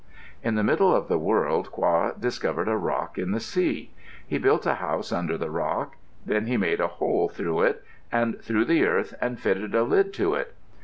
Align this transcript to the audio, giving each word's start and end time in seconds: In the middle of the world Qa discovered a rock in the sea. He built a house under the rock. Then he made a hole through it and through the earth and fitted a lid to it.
In 0.41 0.55
the 0.55 0.63
middle 0.63 0.95
of 0.95 1.09
the 1.09 1.19
world 1.19 1.69
Qa 1.71 2.19
discovered 2.19 2.67
a 2.67 2.75
rock 2.75 3.19
in 3.19 3.33
the 3.33 3.39
sea. 3.39 3.91
He 4.27 4.39
built 4.39 4.65
a 4.65 4.73
house 4.81 5.11
under 5.11 5.37
the 5.37 5.51
rock. 5.51 5.95
Then 6.25 6.47
he 6.47 6.57
made 6.57 6.79
a 6.81 6.87
hole 6.97 7.29
through 7.29 7.61
it 7.61 7.83
and 8.11 8.41
through 8.41 8.65
the 8.65 8.83
earth 8.83 9.13
and 9.21 9.39
fitted 9.39 9.75
a 9.75 9.83
lid 9.83 10.11
to 10.15 10.33
it. 10.33 10.55